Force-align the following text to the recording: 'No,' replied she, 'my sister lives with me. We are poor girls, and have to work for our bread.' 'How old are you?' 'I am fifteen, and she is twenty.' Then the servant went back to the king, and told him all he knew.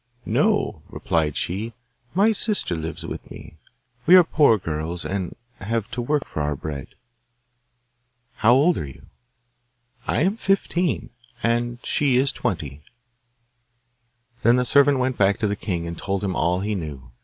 'No,' 0.25 0.81
replied 0.89 1.37
she, 1.37 1.73
'my 2.15 2.31
sister 2.31 2.75
lives 2.75 3.05
with 3.05 3.29
me. 3.29 3.57
We 4.07 4.15
are 4.15 4.23
poor 4.23 4.57
girls, 4.57 5.05
and 5.05 5.35
have 5.59 5.91
to 5.91 6.01
work 6.01 6.25
for 6.25 6.41
our 6.41 6.55
bread.' 6.55 6.95
'How 8.37 8.55
old 8.55 8.79
are 8.79 8.87
you?' 8.87 9.05
'I 10.07 10.21
am 10.21 10.37
fifteen, 10.37 11.11
and 11.43 11.77
she 11.85 12.17
is 12.17 12.31
twenty.' 12.31 12.81
Then 14.41 14.55
the 14.55 14.65
servant 14.65 14.97
went 14.97 15.19
back 15.19 15.37
to 15.37 15.47
the 15.47 15.55
king, 15.55 15.85
and 15.85 15.95
told 15.95 16.23
him 16.23 16.35
all 16.35 16.61
he 16.61 16.73
knew. 16.73 17.11